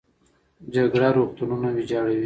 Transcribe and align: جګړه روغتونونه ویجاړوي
جګړه 0.75 1.09
روغتونونه 1.17 1.67
ویجاړوي 1.77 2.19